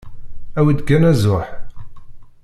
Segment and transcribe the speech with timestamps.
[0.59, 1.47] Awi-d kan azuḥ.